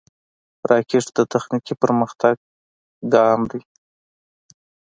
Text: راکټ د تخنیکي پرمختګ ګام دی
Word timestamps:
راکټ 0.69 1.05
د 1.17 1.19
تخنیکي 1.31 1.73
پرمختګ 1.81 2.35
ګام 3.13 3.41
دی 3.51 3.61